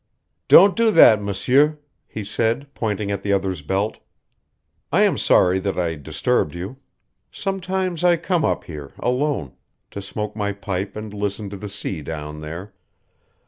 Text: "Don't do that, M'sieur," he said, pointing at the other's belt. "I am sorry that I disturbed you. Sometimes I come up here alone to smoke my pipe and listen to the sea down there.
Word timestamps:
"Don't 0.47 0.75
do 0.75 0.89
that, 0.89 1.21
M'sieur," 1.21 1.77
he 2.07 2.23
said, 2.23 2.65
pointing 2.73 3.11
at 3.11 3.21
the 3.21 3.31
other's 3.31 3.61
belt. 3.61 3.99
"I 4.91 5.01
am 5.03 5.15
sorry 5.15 5.59
that 5.59 5.77
I 5.77 5.93
disturbed 5.93 6.55
you. 6.55 6.77
Sometimes 7.31 8.03
I 8.03 8.17
come 8.17 8.43
up 8.43 8.63
here 8.63 8.93
alone 8.97 9.53
to 9.91 10.01
smoke 10.01 10.35
my 10.35 10.53
pipe 10.53 10.95
and 10.95 11.13
listen 11.13 11.51
to 11.51 11.55
the 11.57 11.69
sea 11.69 12.01
down 12.01 12.39
there. 12.39 12.73